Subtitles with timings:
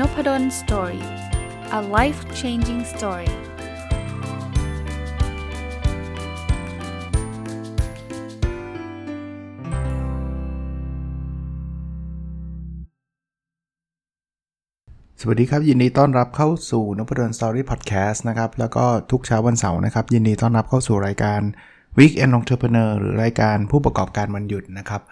[0.00, 1.04] Nopadol Story
[1.78, 3.32] a life changing story ส
[15.26, 21.40] วัสดีครับ ยินดีต้อนรับเข้าสู่นพดล Story พอดแคสต์นะครับ แล้วก็ทุกเช้าวันเสาร์นะครับ ยินดีต้อนรับเข้าสู่รายการ
[21.98, 25.02] Weekend Entrepreneur หรือรายการผู้ประกอบการวันหยุดนะครับ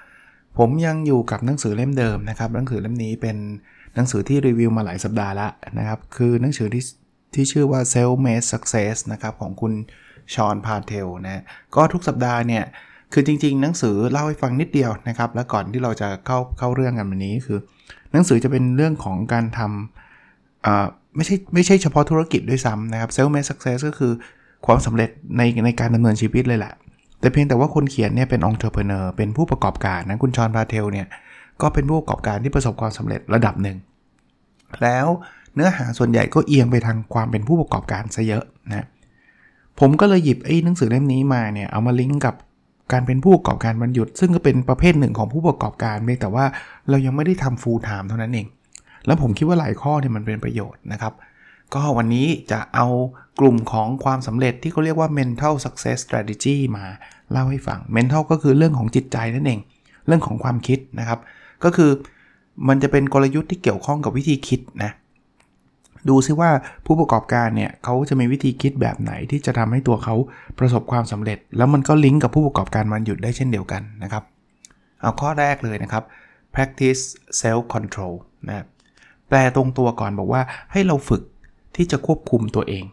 [0.58, 3.36] ผมยังอยู่กับหนังสือเล่มเดิมนะครับ หนังสือเล่มนี้เป็น
[3.94, 6.84] หนังสือที่รีวิวมาหลายสัปดาห์ล้วนะครับ คือหนังสือที่
[7.34, 9.72] ที่ชื่อว่า Self Made Success นะครับ ของคุณ
[10.34, 11.42] ชอนพาเทลนะ
[11.76, 12.64] ก็ทุกสัปดาห์เนี่ย
[13.12, 17.58] คือจริง ๆ หนังสือเล่าให้ฟังนิดเดียวนะครับ แล้วก่อนที่เราจะเข้าเข้าเรื่องกันวันนี้คือ
[18.12, 24.12] หนังสือจะเป็นเรื่องของการทำไม่ใช่ไม่ใช่เฉพาะธุรกิจด้วยซ้ำนะครับ Self Made Success ก็คือ
[24.66, 26.72] ความสำเร็จในในการดำเนินชีวิตเลยแหละ
[27.24, 31.06] แต่เพียงแต่ว่าคนเขียนเนี่ยเป็นองค์เทอร์เพเนอร์เป็นผู้ประกอบการนะคุณชอนพาเทลเนี่ย
[31.62, 33.76] ก็เป็นผู้ประกอบการที่ประสบความสำเร็จระดับหนึ่ง
[34.82, 35.06] แล้ว
[35.54, 38.86] เนื้อหาส่วนใหญ่ก็เอียงไปทางความเป็นผู้ประกอบการซะเยอะนะ
[39.80, 42.34] ผมก็เลยหยิบไอ้หนังสือเล่มนี้มาเนี่ยเอามาลิงก์กับ
[42.92, 46.44] การเป็นผู้ประกอบการวันหยุดซึ่งก็เป็นประเภทหนึ่งของผู้ประกอบการเพียงแต่ว่า
[46.88, 48.46] เรายังไม่ได้ทำ full time เท่านั้นเอง
[49.06, 51.12] แล้วผมคิดว่าหลายข้อเนี่ยมันเป็นประโยชน์นะครับ
[51.74, 52.86] ก็วันนี้จะเอา
[53.40, 56.84] กลุ่มของความสำเร็จที่เขาเรียกว่า mental success strategy มา
[57.32, 59.60] เล่าให้ฟัง mental ก็คือเรื่องของจิตใจนั่นเอง
[60.06, 61.20] เรื่องของความคิดนะครับ
[61.64, 61.90] ก็คือ
[62.68, 64.92] มันจะเป็นกลยุทธ์ที่เกี่ยวข้องกับวิธีคิดนะ
[66.08, 66.50] ดูซิว่า
[66.86, 70.14] ผู้ประกอบการเนี่ยเขาจะมีวิธีคิดแบบไหนที่จะทำให้ตัวเขา
[70.58, 74.22] ประสบความสำเร็จ แล้วมันก็ลิงก์กับผู้ประกอบการมันหยุดได้เช่นเดียวกันนะครับ
[75.00, 76.04] เอาข้อแรกเลยนะครับ
[76.54, 77.02] practice
[77.40, 78.14] self control
[78.46, 78.64] นะ
[79.28, 81.22] แปลตรงตัวก่อนบอกว่าให้เราฝึก
[81.76, 82.84] ที่จะควบคุมตัวเอง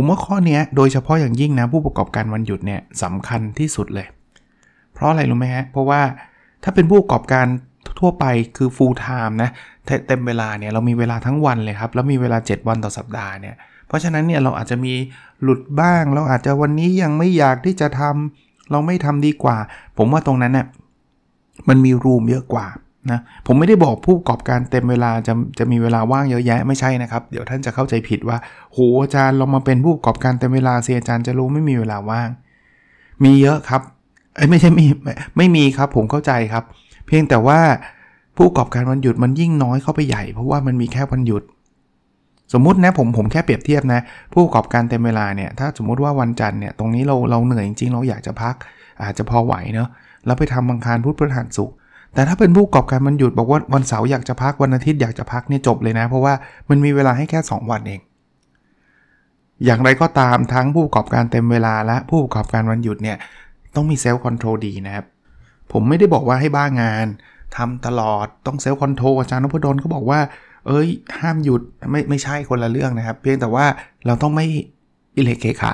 [0.00, 4.06] ผมว่าข้อนี้โดยเฉพาะอย่างยิ่งนะผู้ประกอบการวันหยุดเนี่ยสำคัญที่สุดเลย
[4.94, 6.00] เพราะอะไรรู้ไหมฮะ เพราะว่า
[6.62, 7.46] ถ้าเป็นผู้ประกอบการ
[8.00, 8.24] ทั่วไป
[8.56, 9.50] คือ full time นะ
[10.06, 13.56] เต็มเวลาเนี่ยเรามีเวลาทั้งวันเลยครับ แล้วมีเวลา 7 วันต่อสัปดาห์เนี่ย
[13.86, 14.94] เพราะฉะนั้นเนี่ยเราอาจจะมี
[15.42, 19.56] หลุดบ้าง เราอาจจะวันนี้ยังไม่อยากที่จะทำเราไม่ทำดีกว่า
[19.98, 20.66] ผมว่าตรงนั้นเนี่ย
[21.68, 22.66] มันมีรูมเยอะกว่า
[23.12, 28.38] นะผมไม่ได้บอกผู้ประกอบการเต็มเวลาจะจะมีเวลาว่างเยอะแยะไม่ใช่นะครับ เดี๋ยวท่านจะเข้าใจผิดว่า
[28.72, 32.28] โหอาจารย์เรามาเป็นผู้ประกอบการเต็มเวลาเสียอาจารย์จะรู้ไม่มีเวลาว่าง
[33.24, 33.82] มีเยอะครับ
[34.36, 34.86] เอ้ไม่ใช่มี
[35.36, 36.64] ไม่มีครับผมเข้าใจครับ
[37.06, 37.60] เพียงแต่ว่า
[38.36, 41.42] ผู้ประกอบการวันหยุดมันยิ่งน้อยเข้าไปใหญ่เพราะว่ามันมีแค่วันหยุด
[42.52, 44.00] สมมตินะผมผมแค่เปรียบเทียบนะ
[44.32, 48.54] ผู้ประกอบการเต็มเวลาเนี่ยถ้าสมมติว่าวันจันทร์เนี่ยตรงนี้เราเราเหนื่อยจริงๆเราอยากจะพัก
[49.02, 49.88] อาจจะพอไหวเนาะ
[50.26, 51.76] แล้วไปทำอังคารพุธพฤหัสศุกร์
[52.14, 56.34] แต่ถ้าเป็นผู้ประกอบการวันหยุดบอกว่าวันเสาร์อยากจะพักวันอาทิตย์อยากจะพักเนี่ยจบเลยนะ เพราะว่า
[56.68, 58.00] มันมีเวลาให้แค่ 2 วันเอง
[59.64, 63.16] อย่างไรก็ตามทั้งผู้ประกอบการเต็มเวลาและผู้ประกอบการวันหยุดเนี่ย
[63.74, 65.04] ต้องมี self-control ดีนะครับ
[65.72, 67.06] ผมไม่ได้บอกว่าให้บ้างาน
[67.56, 70.20] ทำตลอดต้อง self-control อาจารย์นพดลเขาบอกว่า
[70.66, 70.88] เอ้ย
[71.20, 73.66] ห้ามหยุดไม่ไม่ใช่คนละเรื่องนะครับ เพียงแต่ว่า
[74.06, 74.46] เราต้องไม่
[75.16, 75.72] อีเหละเขะขะ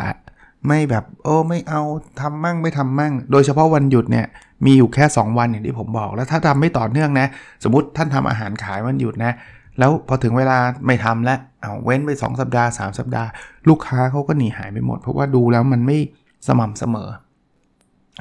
[0.66, 1.82] ไม่แบบโอ้ไม่เอา
[2.20, 4.26] ทำมั่งไม่ทำมั่ง โดยเฉพาะวันหยุดเนี่ย
[4.64, 7.26] มีอยู่แค่ 2 วันอย่างที่ผมบอก แล้วถ้าทำไม่ต่อเนื่องนะ
[7.64, 9.32] สมมติท่านทำอาหารขายวันหยุดนะ
[9.78, 13.28] แล้วพอถึงเวลาไม่ทำแล้วเอาเว้นไป 2 สัปดาห์ 3 สัปดาห์
[13.68, 15.98] ลูกค้าเขาก็หนีหายไปหมด เพราะว่าดูแล้วมันไม่
[16.46, 17.08] สม่ำเสมอ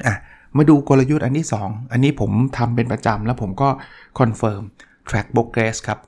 [0.06, 0.16] อะ
[0.56, 3.68] มาดูกลยุทธ์อันที่ 2 อันนี้ผมทำเป็นประจำแล้วผมก็
[4.18, 4.62] confirm
[5.08, 5.98] track progress ครับ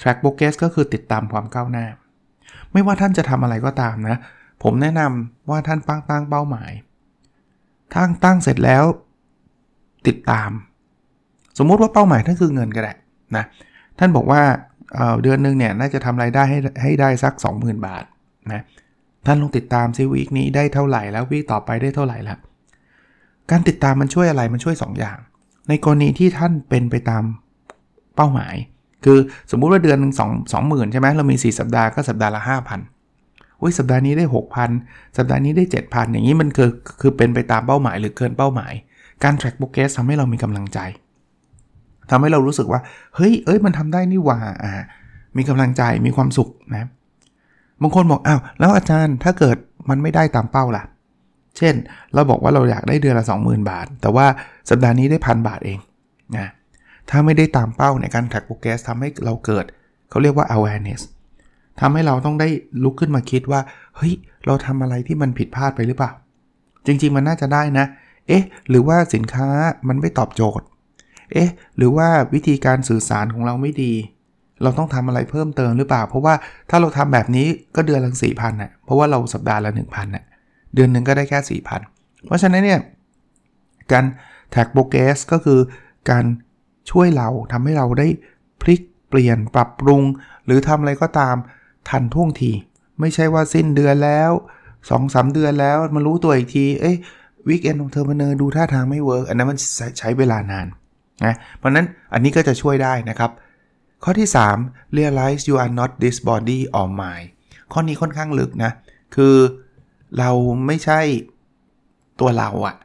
[0.00, 1.86] track progress ก็คือติดตามความก้าวหน้า
[2.72, 4.18] ไม่ว่าท่านจะทำอะไรก็ตามนะ
[4.62, 6.70] ผมแนะนำว่าท่านตั้งตั้งเป้าหมาย
[7.94, 8.84] ตั้งตั้งเสร็จแล้ว
[10.06, 10.50] ติดตาม
[11.58, 12.92] สมมุติว่าเป้าหมายท่านคือเงินก็ได้
[13.36, 13.44] นะ
[13.98, 14.42] ท่านบอกว่า
[14.94, 18.04] เเดือนหนึ่งเนี่ยน่าจะทำไรายได้ให้ให้ได้สัก 20,000 บาท
[18.52, 18.62] นะ
[19.26, 22.38] ท่านลองติดตามซิวีคนี้ได้เท่าไหร่แล้ววีคต่อไปได้เท่าไหร่ล้ว
[23.50, 25.18] การติดตามมันช่วยอะไรมันช่วย 2 อย่าง
[25.68, 27.22] ในกรณีที่ท่านเป็นไปตาม
[28.16, 28.54] เป้าหมาย
[29.04, 29.18] คือ
[29.50, 32.95] สมมุติว่าเดือนหนึ่งสองสองหมื่นใช่ไหมเรามี 4 สัปดาห์ก็สัปดาห์ละ 5,000
[33.60, 34.24] อุ้ยสัปดาห์นี้ได้
[34.70, 38.72] 6,000 สัปดาห์นี้ได้ 7,000 อย่างนี้มันคือคือเป็นไปตามเป้าหมายหรือเกินเป้าหมาย
[39.24, 40.78] การ track progress ทำให้เรามีกำลังใจ
[42.10, 42.80] ทำให้เรารู้สึกว่า
[43.14, 44.72] เฮ้ย เอ้ย มันทำได้นี่หว่าอ่า
[45.36, 46.88] มีกำลังใจ มีความสุขนะ
[47.82, 49.56] บางคนบอก อ้าว แล้วอาจารย์ ถ้าเกิด
[49.90, 50.84] มันไม่ได้ตามเป้าล่ะ
[51.58, 51.74] เช่น
[52.14, 54.26] เราบอกว่าเราอยากได้เดือนละ 20,000 บาท แต่ว่า
[54.70, 55.78] สัปดาห์นี้ได้พันบาทเอง
[56.36, 56.48] นะ
[57.10, 59.64] ถ้าไม่ได้ตามเป้าในการแท็กโปรแกรสทำให้เราเกิด
[60.10, 61.00] เขาเรียกว่า awareness
[61.80, 62.48] ทำให้เราต้องได้
[62.84, 63.60] ลุกขึ้นมาคิดว่า
[63.96, 64.14] เฮ้ย
[64.46, 66.10] เราทำอะไรที่มันผิดพลาดไปหรือเปล่า
[66.86, 67.86] จริง ๆ มันน่าจะได้นะ
[68.28, 69.48] เอ๊ะ หรือว่าสินค้า
[69.88, 70.66] มันไม่ตอบโจทย์
[71.32, 73.92] เอ๊ะ หรือว่าวิธีการสื่อสารของเราไม่ดี
[74.62, 76.34] เราต้องทำอะไรเพิ่มเติมหรือเปล่า เพราะว่า
[76.70, 77.46] ถ้าเราทำแบบนี้
[77.76, 80.24] ก็เดือนละสี่พันน่ะ เพราะว่าเราสัปดาห์ละหนึ่งพันน่ะ
[80.74, 82.80] เดือนหนึ่งก็ได้แค่4,000เพราะฉะนั้นเนี่ย
[83.92, 84.04] การ
[84.50, 85.60] track progress ก็คือ
[86.10, 86.24] การ
[86.90, 88.08] ช่วยเราทำให้เราได้
[88.62, 90.02] พลิกเปลี่ยนปรับปรุง
[90.44, 91.36] หรือทำอะไรก็ตาม
[91.88, 92.52] ทันท่วงที
[93.00, 94.30] ไม่ใช่ว่าสิ้นเดือนแล้ว
[94.66, 96.96] 2อสเดือนแล้วมารู้ตัวอีกที เอ้ย
[97.48, 99.58] Weekend Entrepreneur ดูท่าทางไม่ work อันนั้นมัน
[99.98, 100.66] ใช้เวลานาน
[101.24, 103.30] นะเพราะนั้นอันนี้ก็จะช่วยได้นะครับ
[104.04, 104.28] ข้อที่
[104.62, 107.28] 3 realize you are not this body or mind
[107.72, 108.72] ข้อนี้ค่อนข้างลึกนะ
[109.14, 109.36] คือ
[110.18, 110.30] เรา
[110.66, 111.00] ไม่ใช่
[112.20, 112.76] ตัวเราอะ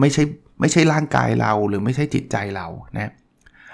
[0.00, 0.22] ไม่ใช่
[0.60, 3.12] ไม่ใช่ร่างกายเราหรือไม่ใช่จิตใจเรานะ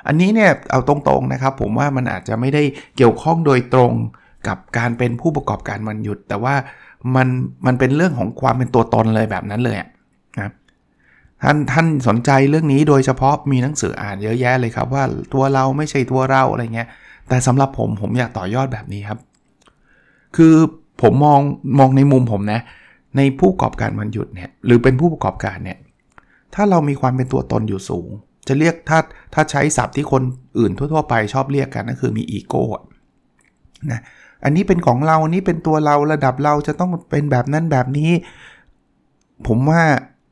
[0.07, 2.63] อันนี้เนี่ยเอาตรงๆนะครับ ผมว่ามันอาจจะไม่ได้
[2.97, 3.93] เกี่ยวข้องโดยตรง
[4.49, 6.55] กับการเป็นผู้ประกอบการมันหยุด แต่ว่า
[7.17, 7.29] มัน
[7.67, 10.51] มันเป็นเรื่องของความเป็นตัวตนเลยแบบนั้นเลยนะ
[11.43, 15.05] ท่านท่านสนใจเรื่องนี้โดยเฉพาะมีหนังสืออ่านเยอะแยะเลยครับว่า
[15.35, 16.89] ตัวเราไม่ใช่ตัวเราอะไรเงี้ย
[17.29, 19.19] แต่สำหรับผมผมอยากต่อยอดแบบนี้ครับ
[20.37, 20.55] คือ
[21.03, 21.41] ผมมอง
[21.79, 22.61] มองในมุมผมนะ
[23.17, 25.79] ในผู้ประกอบการมันหยุดเนี่ยหรือเป็นผู้ประกอบการเนี่ย
[26.55, 28.09] ถ้าเรามีความเป็นตัวตนอยู่สูง
[28.49, 28.99] จะเรียกถ้า
[29.35, 30.23] ถ้าใช้ศัพท์ที่คน
[30.59, 32.65] อื่นทั่ว ๆ ไปชอบเรียกกันก็คือมีอีโก้
[33.93, 34.01] นะ
[34.45, 38.11] อันนี้เป็นของเราอันนี้เป็นตัวเราระดับเราจะต้องเป็นแบบนั้นแบบนี้
[39.47, 39.83] ผมว่า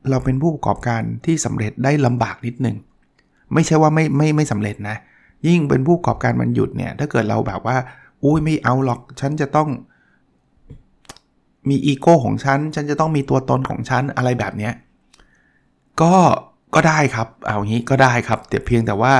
[0.09, 2.75] เราเป็นผู้ประกอบการที่สำเร็จได้ลำบากนิดนึง
[3.53, 4.95] ไม่ใช่ว่าไม่ไม่ไม่สำเร็จนะ
[5.47, 7.77] ยิ่งเป็นผู้ประกอบการมันหยุดเนี่ย ถ้าเกิดเราแบบว่า
[8.23, 9.69] อุ้ยไม่เอาหรอก ฉันจะต้อง
[11.69, 14.73] มีอีโก้ของฉัน ฉันจะต้องมีตัวตนของฉันอะไรแบบเนี้ย
[16.01, 16.13] ก็
[16.75, 19.13] ก็ได้ครับเอางี้ก็ได้ครับ แต่เพียงแต่ว่า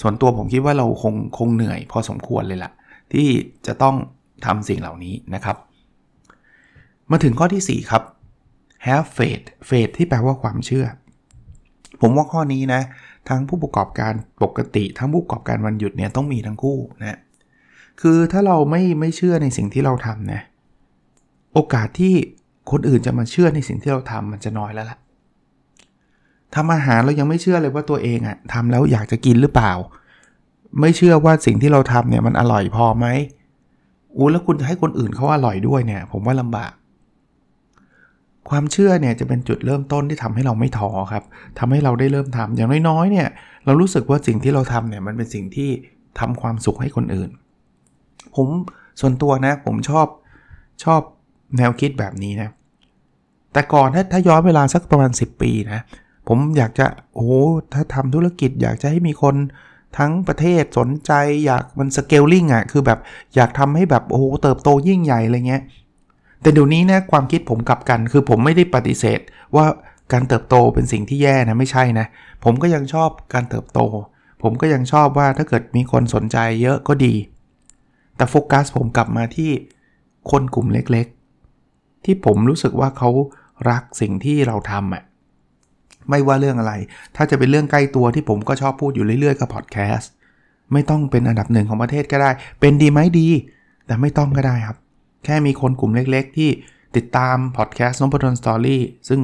[0.00, 2.72] ส่วนตัวผมคิดว่าเราคงคงเหนื่อยพอสมควรเลยละ่ะ
[3.12, 3.28] ที่
[3.66, 3.96] จะต้อง
[4.46, 5.56] ทำสิ่งเหล่านี้นะครับ
[7.10, 8.02] มาถึงข้อที่ 4 ครับ
[8.86, 10.86] have faith faith ที่แปลว่าความเชื่อ
[12.00, 12.80] ผมว่าข้อนี้นะ
[13.28, 17.18] ทั้งผู้ประกอบการปกติ ทั้งผู้ประกอบการวันหยุดเนี่ยต้องมีทั้งคู่นะ
[18.00, 20.40] คือถ้าเราไม่ไม่เชื่อในสิ่งที่เราทำนะ
[21.54, 22.14] โอกาสที่
[22.70, 24.98] คนอื่นจะมาเชื่อในสิ่งที่เราทำมันจะน้อยแล้วล่ะ
[26.54, 29.72] ทำอาหารเรายังไม่เชื่อเลยว่าตัวเองอะทำแล้วอยากจะกินหรือเปล่า
[30.80, 33.06] ไม่เชื่อว่าสิ่งที่เราทำเนี่ยมันอร่อยพอไหม
[34.16, 36.72] อู้แล้วคุณจะให้คนอื่นเขาอร่อยด้วยเนี่ย ผมว่าลำบาก
[38.50, 41.24] ความเชื่อเนี่ยจะเป็นจุดเริ่มต้นที่ทำให้เราไม่ท้อครับ
[41.58, 43.28] ทำให้เราได้เริ่มทำอย่างน้อยๆเนี่ย
[43.64, 45.70] เรารู้สึกว่าสิ่งที่เราทำเนี่ยมันเป็นสิ่งที่
[46.20, 47.30] ทำความสุขให้คนอื่น
[48.36, 48.48] ผม
[49.00, 50.06] ส่วนตัวนะผมชอบ
[50.84, 51.00] ชอบ
[51.58, 52.50] แนวคิดแบบนี้นะ
[53.52, 55.80] แต่ก่อนถ้าถ้าย้อนเวลาสักประมาณ 10 ปีนะ
[56.28, 57.28] ผมอยากจะโอ้
[57.72, 59.34] ถ้าทำธุรกิจอยากจะให้มีคน
[59.98, 61.12] ทั้งประเทศสนใจ
[61.44, 62.98] อยากมันสเกลลิงอะ คือแบบ
[63.34, 65.62] อยากทำให้แบบโอ้โหเติบโตยิ่งใหญ่อะไรเงี้ย
[66.42, 69.20] แต่เดี๋ยวนี้นะความคิดผมกลับกัน คือผมไม่ได้ปฏิเสธ
[69.56, 69.66] ว่า
[70.12, 72.06] การเติบโตเป็นสิ่งที่แย่นะไม่ใช่นะ
[72.44, 73.80] ผมก็ยังชอบการเติบโต
[74.42, 77.14] ผมก็ยังชอบว่าถ้าเกิดมีคนสนใจเยอะก็ดี
[78.16, 79.50] แต่โฟกัสผมกลับมาที่
[80.30, 83.10] คนกลุ่มเล็กๆ ที่ผมรู้สึกว่าเขา
[83.70, 85.02] รักสิ่งที่เราทำอะ
[86.10, 86.72] ไม่ว่าเรื่องอะไร
[87.16, 90.10] ถ้าจะเป็นเรื่องใกล้ตัวที่ผมก็ชอบพูดอยู่เรื่อยๆกับพอดแคสต์
[90.72, 92.30] ไม่ต้องเป็นอันดับหนึ่งของประเทศก็ได้
[92.60, 93.28] เป็นดีไหมดี
[93.86, 94.76] แต่ไม่ต้องก็ได้ครับ
[95.24, 96.50] แค่มีคนกลุ่มเล็กๆ ที่
[96.96, 99.20] ติดตามพอดแคสต์นพดล Story ซึ่ง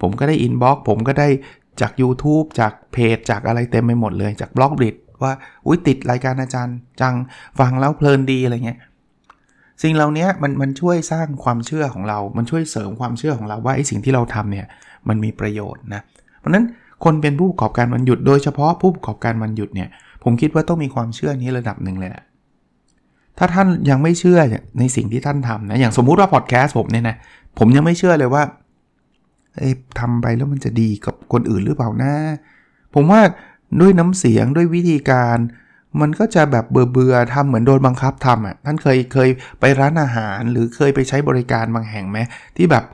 [0.00, 1.28] ผมก็ได้ inbox ผมก็ได้
[1.80, 5.32] จาก YouTube จากเพจ จากอะไรเต็มไปหมดเลย จาก Blockdit ว่า
[5.66, 7.14] อุ้ยติดรายการอาจารย์ จัง
[7.58, 8.78] ฟังแล้วเพลินดีอะไรเงี้ย
[9.82, 14.66] สิ่งเหล่านี้มันมันช่วยสร้างความเชื่อของเรา มันช่วยเสริมความเชื่อของเราว่าไอ้สิ่งที่เราทำเนี่ย
[15.08, 16.02] มันมีประโยชน์นะ
[16.40, 16.64] เพราะนั้น
[17.04, 19.88] คนเป็นผู้ประกอบการวันหยุดโดยเฉพาะผู้ประกอบการวันหยุดเนี่ย
[20.24, 22.24] ผมคิดว่าต้องมีความเชื่อนี้ระดับหนึ่งเลยแหละ
[23.38, 24.38] ถ้าท่านยังไม่เชื่อ
[24.78, 27.16] ในสิ่งที่ท่านทำนะอย่างสมมุติว่าพอดแคสต์ผมเนี่ยนะ
[27.58, 28.42] ผมยังไม่เชื่อเลยว่า
[29.56, 29.70] เอ้
[30.00, 32.12] ทำไปแล้วมันจะดีกับคนอื่นหรือเปล่านะ
[32.94, 33.20] ผมว่า
[33.80, 35.38] ด้วยน้ำเสียงด้วยวิธีการ
[36.00, 39.28] มันก็จะแบบเบื่อเบื่อทำเหมือนโดนบังคับทำอะท่านเคยเคย
[39.60, 42.18] ไปร้านอาหารหรือเคยไปใช้บริการบางแห่งไหม
[42.56, 42.84] ที่แบบ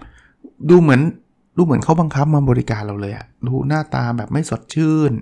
[0.70, 1.00] ดูเหมือน
[1.56, 5.12] ดูเหมือนเขาบังคับมาบริการเราเลยอะดูหน้าตาแบบไม่สดชื่น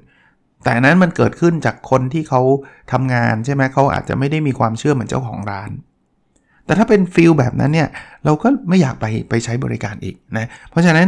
[0.64, 2.40] แต่นั้นมันเกิดขึ้นจากคนที่เขา
[2.92, 5.70] ทำงานใช่ไหมเขาอาจจะไม่ได้มีความเชื่อเหมือนเจ้าของร้าน
[6.64, 7.88] แต่ถ้าเป็นฟิลแบบนั้นเนี่ย
[8.24, 11.06] เราก็ไม่อยากไปไปใช้บริการอีกนะเพราะฉะนั้น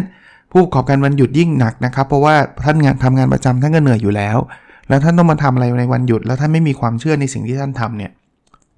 [0.51, 4.39] ผู้ประกอบการวันหยุดยิ่งหนักนะครับ เพราะว่าท่านงานทำงานประจำท่านก็เหนื่อยอยู่แล้ว
[4.89, 8.13] แล้วท่านต้องมาทำอะไรในวันหยุด แล้วท่านไม่มีความเชื่อในสิ่งที่ท่านทำเนี่ย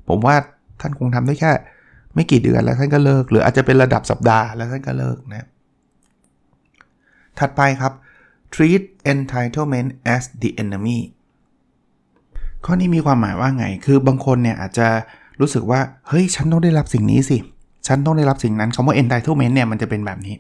[0.09, 0.37] ผมว่า
[0.81, 1.53] ท่านคงทำได้แค่
[2.15, 5.47] ไม่กี่เดือนแล้วท่านก็เลิก หรืออาจจะเป็นระดับสัปดาห์แล้วท่านก็เลิกนะ
[7.41, 7.93] ถัดไปครับ
[8.55, 10.99] treat entitlement as the enemy
[12.65, 14.89] ข้อนี้มีความหมายว่าไง คือบางคนเนี่ยอาจจะ
[15.41, 17.39] รู้สึกว่า เฮ้ย ฉันต้องได้รับสิ่งนี้สิ
[17.87, 20.35] ฉันต้องได้รับสิ่งนั้นคำว่า entitlement เนี่ยมันจะเป็นแบบนี้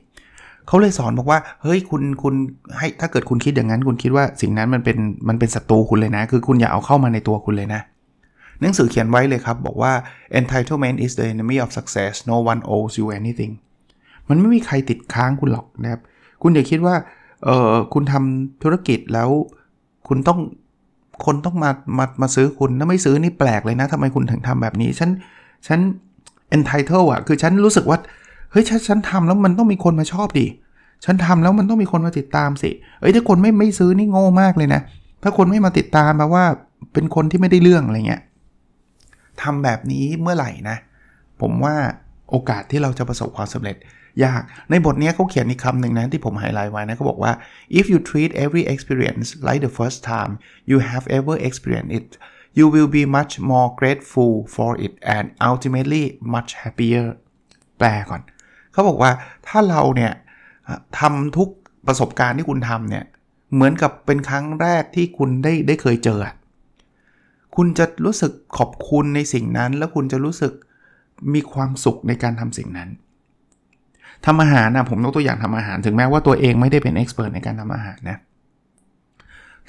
[0.67, 2.35] เขาเลยสอนบอกว่า เฮ้ย คุณ คุณ
[2.79, 7.81] ให้ ถ้าเกิดคุณคิดอย่างนั้น คุณคิดว่าสิ่งนั้นมันเป็น มันเป็นศัตรูคุณเลยนะ คือคุณอย่าเอาเข้ามาในตัวคุณเลยนะ
[8.61, 9.93] หนังสือเขียนไว้เลยครับ บอกว่า
[10.39, 13.53] entitlement is the enemy of success no one owes you anything
[14.29, 16.01] มันไม่มีใครติดค้างคุณหรอกนะครับ
[16.43, 16.95] คุณอย่าคิดว่า
[17.45, 19.29] เออคุณทำธุรกิจแล้ว
[20.09, 20.41] คุณต้อง
[21.25, 25.11] คนต้องมามามาซื้อคุณถ้าไม่ซื้อนี่แปลกเลยนะทำไมคุณถึงทำแบบนี้ ฉัน
[25.67, 25.79] ฉัน
[26.57, 27.99] entitle อะคือฉันรู้สึกว่า
[28.51, 30.47] เฮ้ยฉันฉันทำแล้วมันต้องมีคนมาชอบดิ
[31.05, 34.81] ฉันทำแล้วมันต้องมีคนมาติดตามสิเอ้ยถ้าคนไม่ไม่ซื้อนี่โง่มากเลยนะ
[35.23, 36.45] ถ้าคนไม่มาติดตามแปลว่า
[36.93, 38.23] เป็นคนที่ไม่ได้เรื่องอะไรเงี้ย
[39.43, 40.77] ทำแบบนี้เมื่อไหร่นะ
[41.41, 41.77] ผมว่า
[42.31, 43.77] โอกาสที่เราจะประสบความสำเร็จ
[44.25, 47.33] ยากในบทนี้เขาเขียนอีกคำหนึ่งนะที่ผมไฮไลท์ไว้นะเขาบอกว่า
[47.79, 50.33] if you treat every experience like the first time
[50.71, 52.09] you have ever experienced it
[52.59, 56.05] you will be much more grateful for it and ultimately
[56.35, 57.07] much happier
[57.79, 58.23] แปลก่อน
[58.73, 59.11] เขาบอกว่า
[59.49, 60.13] ถ้าเราเนี่ย
[60.99, 61.49] ทำทุก
[61.87, 63.05] ประสบการณ์ที่คุณทำเนี่ย
[63.55, 66.21] เหมือนกับเป็นครั้งแรกที่คุณได้ได้เคยเจอ
[67.57, 70.53] คุณจะรู้สึกขอบคุณในสิ่งนั้น แล้วคุณจะรู้สึก
[71.35, 72.89] มีความสุขในการทำสิ่งนั้น
[74.27, 78.19] ทำอาหารนะผมยกตัวอย่างทำอาหารถึงแม้ว่าตัวเองไม่ได้เป็นเอ็กซ์เพรสในการทำอาหารนะ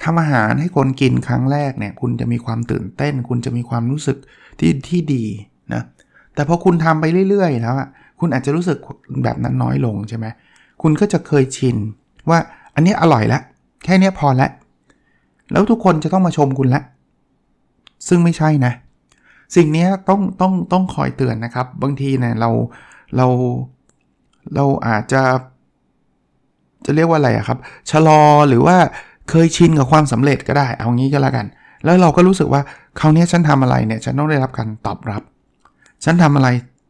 [0.04, 4.18] ทำอาหารให้คนกินครั้งแรกเนี่ยคุณจะมีความตื่นเต้น คุณจะมีความรู้สึก
[4.58, 5.24] ที่ที่ดี
[5.74, 5.82] นะ
[6.34, 7.88] แต่พอคุณทำไปเรื่อยๆ แล้วอะ
[8.20, 8.78] คุณอาจจะรู้สึก
[9.24, 10.26] แบบนั้นน้อยลงใช่ไหม
[10.82, 11.76] คุณก็จะเคยชิน
[12.30, 12.38] ว่า
[12.74, 13.42] อันนี้อร่อยแล้ว
[13.84, 14.50] แค่นี้พอแล้ว
[15.52, 16.82] แล้วทุกคนจะต้องมาชมคุณล้ว
[18.08, 18.72] ซึ่งไม่ใช่นะ
[19.56, 22.50] สิ่งนี้ต้องต้องต้องคอยเตือนนะครับ บางทีเนี่ยเรา
[23.16, 23.26] เรา
[24.54, 25.22] เราอาจจะ
[26.84, 27.58] จะเรียกว่าอะไรอะครับ
[27.90, 28.76] ชะลอหรือว่า
[29.30, 31.46] เคยชินกับความสำเร็จก็ได้ เอางี้ก็แล้วกัน
[31.84, 32.62] แล้วเราก็รู้สึกว่า
[33.00, 35.22] คราวนี้ฉันทำอะไรเนี่ยฉันต้องได้รับการตอบรับ
[36.04, 36.48] ฉันทำอะไร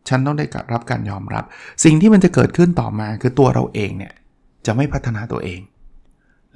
[0.08, 1.44] ฉันต้องได้รับการยอมรับ
[1.84, 4.12] สิ่งที่มันจะเกิดขึ้นต่อมาคือตัวเราเองเนี่ย
[4.66, 5.60] จะไม่พัฒนาตัวเอง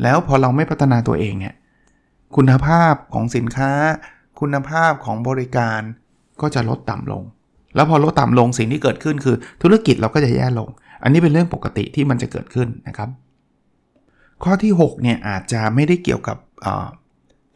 [0.02, 1.54] แล้วพอเราไม่พัฒนาตัวเองเนี่ย
[2.36, 3.70] คุณภาพของสินค้า
[4.40, 5.80] คุณภาพของบริการ
[6.40, 7.22] ก็จะลดต่ำลง
[7.74, 10.68] แล้วพอลดต่ำลงสิ่งที่เกิดขึ้นคือ ธุรกิจเราก็จะแย่ลง
[11.02, 13.08] อันนี้เป็นเรื่องปกติที่มันจะเกิดขึ้นนะครับ
[14.44, 16.36] ข้อที่6เนี่ยอาจจะไม่ได้เกี่ยวกับ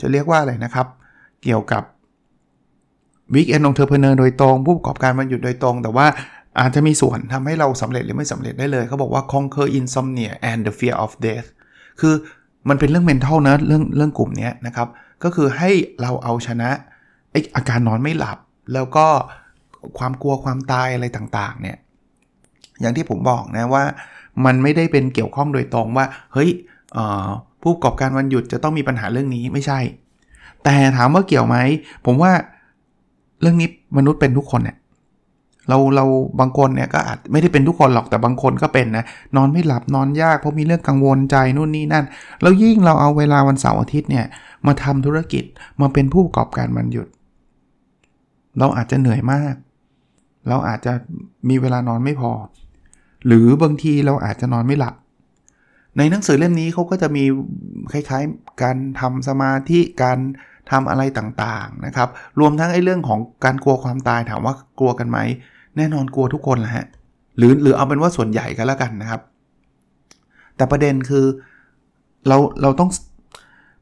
[0.00, 0.87] จะเรียกว่าอะไรนะครับ
[1.42, 1.82] เกี่ยวกับ
[3.34, 6.06] Weekend Entrepreneur โดยตรง ผู้ประกอบการวันหยุดโดยตรง แต่ว่า
[6.61, 11.49] อาจจะมีส่วนทำให้เราสำเร็จหรือไม่สำเร็จได้เลย เขาบอกว่า conquer insomnia and the fear of death
[12.00, 12.14] คือ
[12.68, 14.88] มันเป็นเรื่อง mental นะเรื่องเรื่องกลุ่มนี้นะครับ
[15.22, 15.70] ก็คือให้
[16.00, 16.70] เราเอาชนะ
[17.30, 18.38] ไอ้อาการนอนไม่หลับ
[18.75, 19.06] แล้วก็
[19.98, 21.78] ความกลัวความตายอะไรต่างๆเนี่ย
[22.80, 23.84] อย่างที่ผมบอกนะว่า
[24.44, 26.50] มันไม่ได้เป็นเกี่ยวข้องโดยตรงว่า เฮ้ย
[27.62, 29.80] ผู้ประกอบการวันหยุดจะต้องมีปัญหาเรื่องนี้ไม่ใช่
[30.64, 31.56] แต่ถามว่าเกี่ยวไหม
[32.06, 32.32] ผมว่า
[33.40, 34.76] เรื่องนี้มนุษย์เป็นทุกคนเนี่ย
[35.68, 36.04] เราเรา
[36.40, 39.04] บางคนเนี่ยก็อาจไม่ได้เป็นทุกคนหรอกแต่บางคนก็เป็นนะ
[39.37, 42.04] นอนไม่หลับนอนยากเพราะมีเรื่องกังวลใจนู่นนี่นั่น
[42.42, 44.26] แล้วยิ่งเราเอาเวลาวันเสาร์อาทิตย์เนี่ย
[44.66, 45.44] มาทำธุรกิจ
[45.80, 47.08] มาเป็นผู้ประกอบการวันหยุด
[48.58, 49.54] เราอาจจะเหนื่อยมาก
[50.48, 50.92] เราอาจจะ
[51.48, 52.32] มีเวลานอนไม่พอ
[53.26, 54.94] หรือบางทีเราอาจจะนอนไม่หลับ
[55.96, 57.25] ในหนังสือเล่มนี้เขาก็จะมี
[57.92, 60.18] คล้ายๆการทำสมาธิการ
[60.70, 62.08] ทำอะไรต่างๆนะครับ
[62.40, 65.18] รวมทั้งไอ้เรื่องของการกลัวความตายถามว่ากลัวกันไหม
[65.78, 66.87] แน่นอนกลัวทุกคนแหละฮะ
[67.38, 69.20] หรือหรือเอาเป็นว่าส่วนใหญ่ก็แล้วกันนะครับ
[70.56, 71.25] แต่ประเด็นคือ
[72.28, 72.90] เราเราต้อง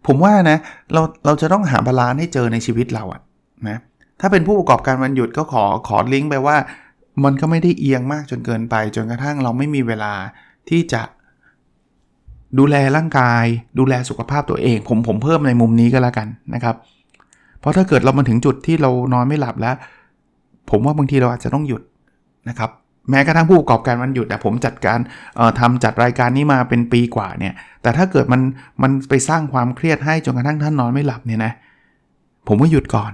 [0.07, 0.59] ผมว่านะ
[0.93, 3.21] เราเราจะต้องหา balance ให้เจอในชีวิตเราอะ
[3.69, 3.79] นะ
[4.21, 6.57] ถ้าเป็นผู้ประกอบการวันหยุดก็ขอขอลิงก์ไปว่า
[7.25, 10.13] มันก็ไม่ได้เอียงมากจนเกินไป จนกระทั่งเราไม่มีเวลา
[10.69, 11.03] ที่จะ
[12.59, 13.45] ดูแลร่างกาย
[13.79, 16.77] ดูแลสุขภาพตัวเอง ผมผมเพิ่มในมุมนี้ก็แล้วกันนะครับ
[17.61, 19.77] เพราะถ้าเกิดเรามาถึงจุดที่เรานอนไม่หลับแล้ว
[20.71, 21.83] ผมว่าบางทีเราอาจจะต้องหยุด
[22.49, 22.71] นะครับ
[23.11, 24.99] แม้กระทั่งผู้ประกอบการมันหยุดแต่ผมจัดการ
[25.61, 28.41] ทำจัดรายการนี้มาเป็นปีกว่าเนี่ย แต่ถ้าเกิดมัน
[28.83, 31.53] มันไปสร้างความเครียดให้จนกระทั่งท่านนอนไม่หลับเนี่ยนะ
[32.49, 33.13] ผมว่าหยุดก่อน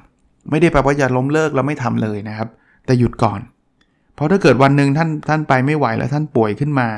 [0.51, 2.49] ไม่ได้แปลว่าอย่าล้มเลิกแล้วไม่ทำเลยนะครับ
[2.87, 3.41] แต่หยุดก่อน
[4.15, 6.89] เพราะถ้าเกิดวันหนึ่งท่านท่านไปไม่ไหวแล้วท่านป่วยขึ้นมา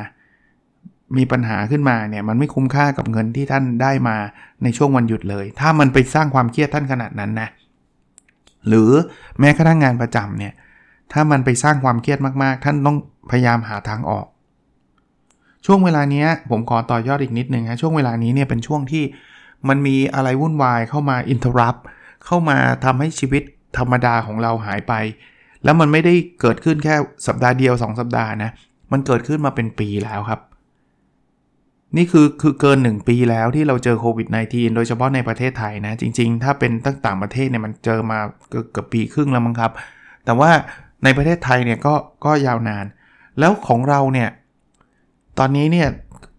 [1.17, 4.17] มีปัญหาขึ้นมาเนี่ยมันไม่คุ้มค่ากับเงินที่ท่านได้มา
[4.63, 7.49] ในช่วงวันหยุดเลย ถ้ามันไปสร้างความเครียดท่านขนาดนั้นนะ
[8.69, 8.91] หรือ
[9.41, 10.53] แม้กระทั่งงานประจำเนี่ย
[11.13, 12.97] ถ้ามันไปสร้างความเครียดมากๆ ท่านต้อง
[13.31, 14.27] พยายามหาทางออก
[15.67, 19.05] ช่วงเวลานี้ผมขอต่อยอดอีกนิดนึงนะช่วงเวลานี้เนี่ยเป็นช่วงที่
[19.69, 21.77] มันมีอะไรวุ่นวายเข้ามาอินเทอร์รับ
[22.25, 23.43] เข้ามาทำให้ชีวิต
[23.79, 24.95] ธรรมดาของเราหายไป
[25.65, 26.95] แล้วมันไม่ได้เกิดขึ้นแค่
[27.27, 28.51] สัปดาห์เดียว 2 สัปดาห์นะ
[28.93, 30.41] มันเกิดขึ้นมาเป็นปีแล้วครับ
[31.97, 38.19] นี่คือคือเกิน 1 ปีแล้วที่เราเจอโควิด -19 โดยเฉพาะในประเทศไทยนะ จริง ๆ ถ้าเป็นตั้งต่างประเทศเนี่ยมันเจอมา
[38.51, 39.73] เกือบปีครึ่งแล้วมั้งครับ
[40.25, 40.51] แต่ว่า
[41.05, 42.85] ในประเทศไทยเนี่ยก็ก็ยาวนาน
[43.39, 44.29] แล้วของเราเนี่ย
[45.39, 45.89] ตอนนี้เนี่ย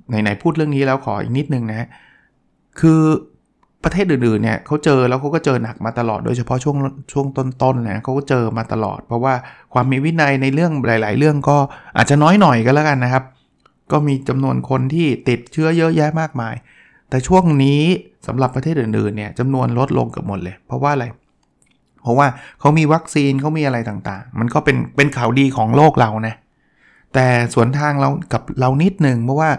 [0.07, 1.87] ไหนๆพูดเรื่องนี้แล้วขออีกนิดนึงนะ
[2.79, 3.01] คือ
[3.83, 6.77] ประเทศอื่นๆเนี่ยเขาเจอแล้วเขาก็เจอหนักมาตลอดโดยเฉพาะช่วง
[7.11, 9.33] ช่วงต้นๆนะเขาก็เจอมาตลอด เพราะว่า
[9.73, 11.57] ความมีวินัยในเรื่องหลาย ๆ เรื่องก็
[11.97, 13.23] อาจจะน้อยหน่อยก็แล้วกันนะครับ
[13.91, 16.55] ก็มีจำนวนคนที่ติดเชื้อเยอะแยะมากมาย
[17.09, 17.81] แต่ช่วงนี้
[18.27, 21.05] สำหรับประเทศอื่นๆเนี่ยจำนวนลดลงเกือบหมดเลย เพราะว่าอะไร
[22.01, 22.27] เพราะว่า
[22.59, 26.35] เขามีวัคซีนเขามีอะไรต่างๆ มันก็เป็นเป็นข่าวดีของโลกเรานะ
[27.13, 29.49] แต่สวนทางเรากับเรานิดหนึ่งเพราะว่า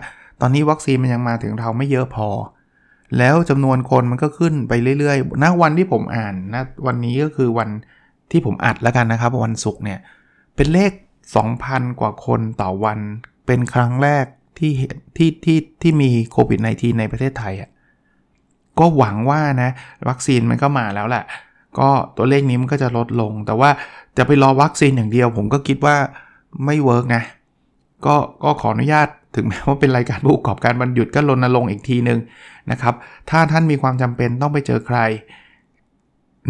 [0.40, 2.28] ตอนนี้วัคซีนมันยังมาถึงเราไม่เยอะพอ
[3.18, 7.68] แล้วจำนวนคนมันก็ขึ้นไปเรื่อยๆณวันที่ผมอ่านนะวันนี้ก็คือวัน
[8.30, 9.98] ที่ผมอัดแล้วกันนะครับ วันศุกร์เนี่ย
[10.56, 10.92] เป็นเลข
[11.44, 12.98] 2,000 กว่าคนต่อวัน
[13.46, 14.26] เป็นครั้งแรก
[14.58, 14.72] ที่
[15.16, 17.70] ที่ที่ที่มีโควิด -19 ในประเทศไทยอะ
[18.78, 19.70] ก็หวังว่านะ
[20.08, 21.24] วัคซีนมันก็มาแล้วแหละ
[21.78, 23.70] ก็ตัวเลขนี้มันก็จะลดลง แต่ว่า
[24.18, 25.96] จะไปรอวัคซีนอย่างเดียว ผมก็คิดว่า
[26.64, 27.22] ไม่เวิร์กนะ
[28.06, 32.18] ก็ก็ขออนุญาตถึงแม้ว่าเป็นรายการผู้ประกอบการวันหยุดก็รณรงค์อีกทีนึง
[32.70, 32.94] นะครับ
[33.30, 34.98] ถ้าท่านมีความจำเป็นต้องไปเจอใคร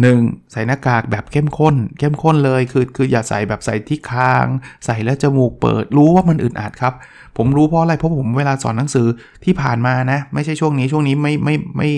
[0.05, 0.51] 1.
[0.51, 4.45] ใส่หน้ากากแบบเข้มข้น เข้มข้นเลยคือคืออย่าใส่แบบใส่ที่คาง
[4.85, 6.93] ใส่แล้วจมูกเปิด รู้ว่ามันอึดอัดครับ
[7.37, 9.07] ผมรู้เพราะอะไรเพราะผมเวลาสอนหนังสือ
[9.43, 11.89] ที่ผ่านมานะ ไม่ใช่ช่วงนี้ช่วงนี้ไม่ไม่ไม่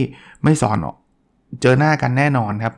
[0.43, 0.77] ไม่สอน
[1.61, 2.73] เจอหน้ากันแน่นอนครับ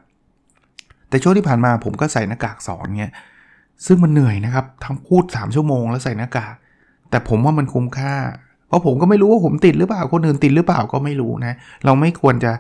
[1.09, 3.13] แต่ช่วงที่ผ่านมาผมก็ใส่หน้ากากสอนเงี้ย
[3.85, 6.55] ซึ่งมันเหนื่อยนะครับทั้งพูด 3 ชั่วโมงแล้วใส่หน้ากาก
[7.09, 8.15] แต่ผมว่ามันคุ้มค่า
[8.67, 11.53] เพราะผมก็ไม่รู้ว่าผมติดหรือเปล่าคนอื่นติดหรือเปล่าก็ไม่รู้นะ
[11.85, 12.51] เราไม่ควรจะ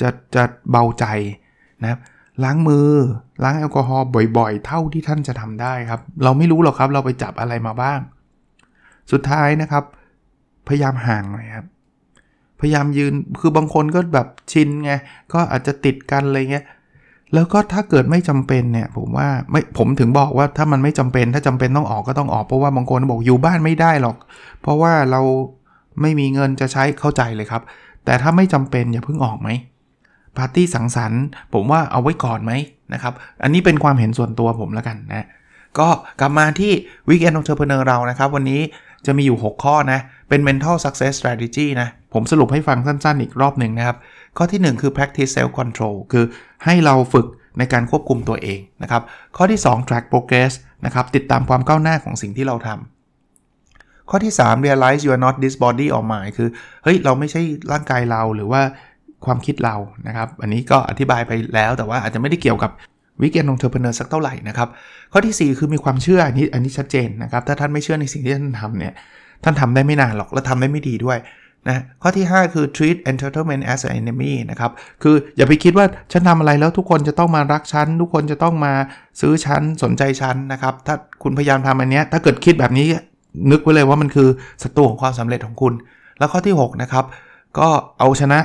[0.00, 1.06] จะจะเบาใจ
[1.82, 2.00] นะครับ
[2.44, 2.88] ล้างมือ
[3.42, 4.06] ล้างแอลกอฮอล์
[4.38, 7.98] บ่อยๆ เท่าที่ท่านจะทำได้ครับ เราไม่รู้หรอกครับเราไปจับอะไรมาบ้าง
[9.12, 9.84] สุดท้ายนะครับ
[10.68, 11.66] พยายามห่างหน่อยครับ
[12.60, 14.92] พยายามยืนคือบางคนก็แบบชินไง
[15.32, 16.64] ก็อาจจะติดกันอะไรเงี้ย
[17.34, 24.16] แล้วก็ถ้าเกิดไม่จำเป็นเนี่ย ผมว่าไม่ผมถึงบอกว่าถ้ามันไม่จำเป็น ถ้าจำเป็นต้องออกก็ต้องออกเพราะว่าบางคนบอกอยู่บ้านไม่ได้หรอก
[24.62, 25.20] เพราะว่าเรา
[26.00, 27.62] ไม่มีเงินจะใช้เข้าใจเลยครับ
[28.04, 29.48] แต่ถ้าไม่จำเป็นอย่าเพิ่งออกไหม
[30.36, 31.22] ปาร์ตี้สังสรรค์
[31.54, 32.52] ผมว่าเอาไว้ก่อนไหม
[32.92, 33.12] นะครับ
[33.42, 35.26] อันนี้เป็นความเห็นส่วนตัวผมแล้วกันนะ
[35.78, 35.88] ก็
[36.20, 36.72] กลับมาที่
[37.08, 38.60] Weekend Entrepreneur เรานะครับ วันนี้
[39.06, 43.96] จะมีอยู่ 6 ข้อนะ เป็น mental success strategy นะ ผมสรุปให้ฟังสั้นๆ อีกรอบหนึ่งนะครับ
[44.36, 46.24] ข้อที่ 1 คือ practice self control คือ
[46.64, 47.26] ให้เราฝึก
[47.58, 49.02] ในการควบคุมตัวเองนะครับ
[49.36, 50.52] ข้อที่ 2 track progress
[50.86, 56.48] นะครับ ติดตามความก้าวหน้าของสิ่งที่เราทำข้อที่ 3 realize you are not this body or mind คือ
[56.84, 58.62] เฮ้ย เราไม่ใช่ร่างกายเราหรือว่า
[59.26, 62.70] ความคิดเรานะครับ อันนี้ก็อธิบายไปแล้วแต่ว่าอาจจะไม่ได้เกี่ยวกับ
[63.22, 64.68] Weekend Entrepreneur สักเท่าไหร่นะครับ
[65.12, 68.92] ข้อที่ 4 คือมีความเชื่ออันนี้อันนี้ชัดเจนนะครับ ถ้าท่านไม่เชื่อในสิ่งที่ท่านทำเนี่ย
[69.44, 71.18] ท่านทำได้ไม่นานหรอก และทำได้ไม่ดีด้วย
[71.68, 74.70] นะข้อที่ 5 คือ treat entitlement as an enemy นะครับ
[75.02, 78.72] คืออย่าไปคิดว่าฉันทำอะไรแล้วทุกคนจะต้องมารักฉัน ทุกคนจะต้องมา
[79.20, 82.86] ซื้อฉัน สนใจฉันนะครับ ถ้าคุณพยายามทำอันนี้ถ้าเกิดคิดแบบนี้
[83.50, 84.28] นึกไว้เลยว่ามันคือ
[84.62, 85.72] ศัตรูของความสำเร็จของคุณ
[86.18, 87.04] แล้วข้อที่ 6 นะครับ
[87.58, 88.38] ก็เอาชนะ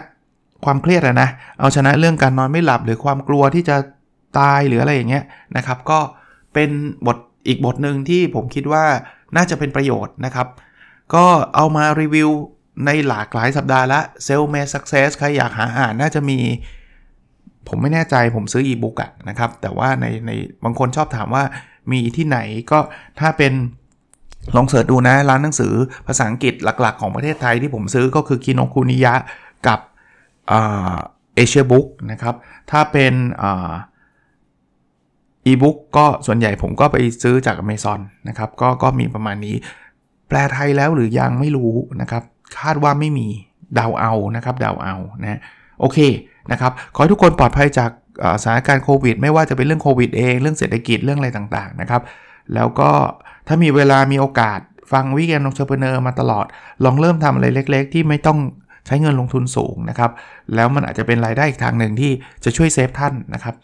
[0.65, 3.77] ความเครียดนะ เอาชนะเรื่องการนอนไม่หลับหรือความกลัวที่จะ
[4.39, 5.23] ตายหรืออะไรอย่างเงี้ย
[5.57, 5.99] นะครับ ก็
[6.53, 6.69] เป็น
[7.07, 7.17] บท
[7.47, 8.85] อีกบทหนึ่งที่ผมคิดว่า
[9.35, 10.47] น่าจะเป็นประโยชน์นะครับ
[11.13, 12.29] ก็เอามารีวิว
[12.85, 16.39] ในหลากหลายสัปดาห์ละ Self Made Success ใครอยากหาอ่านน่าจะมี
[17.67, 20.31] ผมไม่แน่ใจผมซื้ออีบุ๊กอะนะครับ แต่ว่าในใน
[20.63, 21.43] บางคนชอบถามว่า
[21.91, 22.37] มีที่ไหน
[22.71, 22.79] ก็
[23.19, 23.53] ถ้าเป็น
[24.55, 25.73] ลอง search ดูนะ ร้านหนังสือ
[26.07, 29.13] ภาษาอังกฤษหลักๆ ของประเทศไทยที่ผมซื้อก็คือ Kinokuniya
[29.67, 29.79] กับ
[30.49, 32.35] Asia Books นะครับ
[32.71, 39.55] ถ้าเป็นอีบุ๊กก็ส่วนใหญ่ผมก็ไปซื้อจากอเมซอนนะครับก็ก็มีประมาณนี้
[40.27, 42.23] แปลไทยแล้วหรือยังไม่รู้นะครับ
[42.59, 43.27] คาดว่าไม่มี
[43.77, 45.39] เดาเอานะครับเดาเอานะ
[45.79, 45.97] โอเค
[46.51, 47.89] นะครับ ขอให้ทุกคนปลอดภัยจาก
[48.43, 52.01] สถานการณ์โควิด ไม่ว่าจะเป็นเรื่องโควิดเองเรื่องเศรษฐกิจเรื่องอะไรต่างๆนะครับ
[52.55, 52.91] แล้วก็
[53.47, 54.59] ถ้ามีเวลามีโอกาส
[54.91, 56.45] ฟัง Weekend Entrepreneur มาตลอด
[56.83, 58.37] ลองเริ่มทำอะไรเล็ก ๆ ที่ไม่ต้อง
[58.87, 60.11] ใช้เงินลงทุนสูงนะครับ
[60.55, 62.11] แล้วมันอาจจะเป็นรายได้อีกทางหนึ่งที่
[62.43, 63.55] จะช่วย save ท่านนะครับ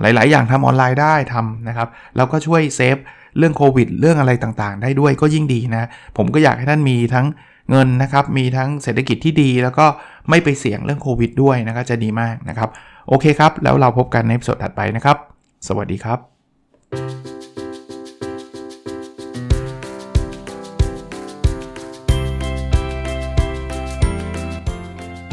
[0.00, 2.96] หลาย ๆ อย่างทำออนไลน์ได้ทำนะครับ แล้วก็ช่วย save
[3.38, 7.26] เรื่องโควิด เรื่องอะไรต่างๆ ได้ด้วยก็ยิ่งดีนะ ผมก็อยากให้ท่านมีทั้ง
[7.70, 9.86] เงินนะครับ มีทั้งเศรษฐกิจที่ดี แล้วก็
[10.30, 12.68] ไม่ไปเสี่ยงเรื่องโควิดด้วยนะครับจะดีมากนะครับ
[13.08, 15.16] โอเคครับ แล้วเราพบกันในสดถัดไปนะครับ
[15.68, 17.33] สวัสดีครับ